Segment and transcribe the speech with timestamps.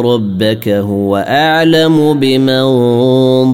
[0.00, 2.64] ربك هو أعلم بمن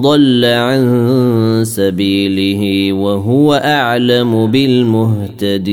[0.01, 5.65] ضل عن سبيله وهو أعلم بالمهتدين.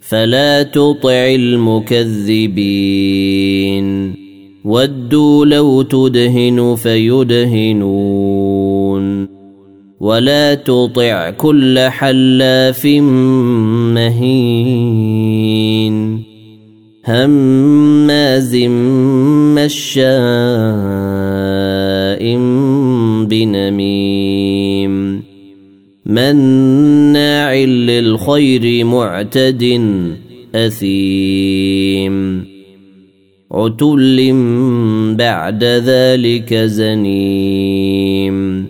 [0.00, 2.50] فلا تطع المكذبين.
[4.64, 7.80] ودوا لو تدهن فيدهنون.
[10.00, 12.86] ولا تطع كل حلاف
[13.94, 14.90] مهين.
[18.54, 20.10] هماز مشاء
[23.26, 25.22] بنميم
[26.06, 29.80] مناع للخير معتد
[30.54, 32.44] اثيم
[33.52, 34.32] عتل
[35.18, 38.66] بعد ذلك زنيم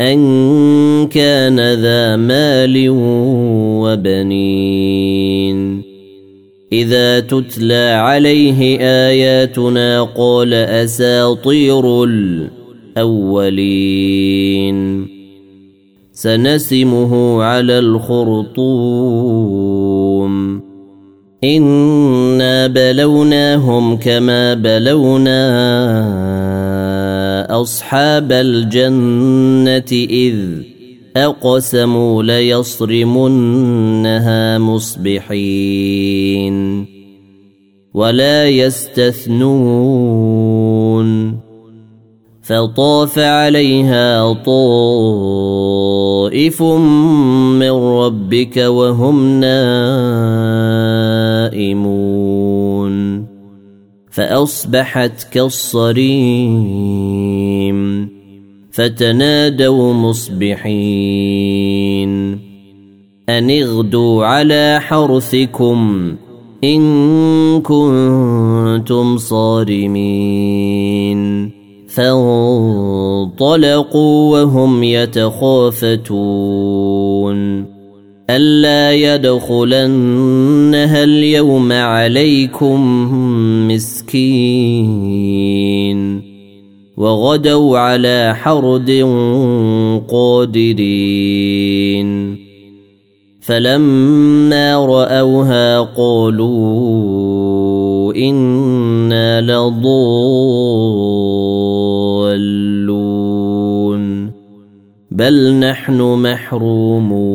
[0.00, 2.86] ان كان ذا مال
[3.82, 5.81] وبنين
[6.72, 12.04] إذا تتلى عليه آياتنا قال أساطير
[12.96, 15.06] الأولين.
[16.12, 19.12] سنسمه على الخرطوم.
[21.44, 25.42] إنا بلوناهم كما بلونا
[27.60, 30.36] أصحاب الجنة إذ
[31.16, 33.38] أقسموا ليصرمنها
[34.58, 36.12] مصبحين
[37.94, 39.92] ولا يستثنون
[42.42, 44.62] فطاف عليها طائف
[46.62, 49.82] من ربك وهم نائمون
[54.10, 56.72] فأصبحت كالصريم
[58.72, 60.52] فتنادوا مصبحين.
[63.28, 66.12] أن اغدوا على حرثكم
[66.64, 71.50] إن كنتم صارمين.
[71.88, 72.70] فانطلقوا
[74.40, 76.02] وهم يتخافتون.
[78.30, 83.08] ألا يدخلنها اليوم عليكم
[83.68, 86.31] مسكين.
[87.02, 88.90] وغدوا على حرد
[90.08, 90.92] قادرين.
[93.40, 96.52] فلما رأوها قالوا
[98.14, 100.02] إنا لضالون.
[105.10, 107.32] بل نحن محرومون.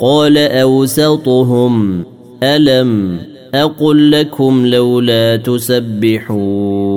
[0.00, 2.04] قال أوسطهم
[2.42, 3.18] ألم
[3.54, 6.93] أقل لكم لولا تسبحون.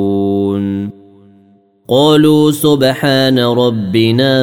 [1.89, 4.35] قالوا سبحان ربنا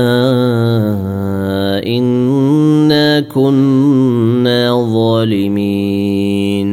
[1.86, 6.70] إنا كنا ظالمين.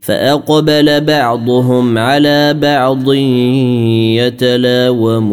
[0.00, 3.12] فأقبل بعضهم على بعض
[4.22, 5.26] يتلاومون.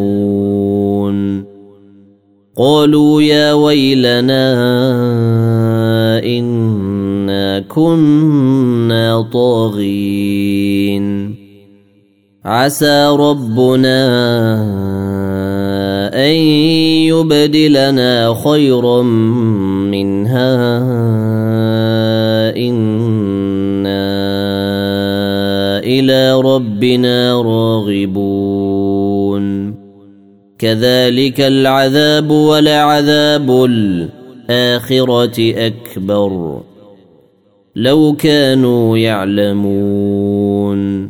[2.57, 4.53] قالوا يا ويلنا
[6.25, 10.52] إنا كنا طاغين.
[12.45, 14.05] عسى ربنا
[16.13, 16.35] أن
[17.07, 19.01] يبدلنا خيرا
[19.91, 20.79] منها.
[22.57, 24.13] إنا
[25.79, 29.43] إلى ربنا راغبون.
[30.59, 36.61] كذلك العذاب ولعذاب الآخرة أكبر.
[37.75, 41.09] لو كانوا يعلمون.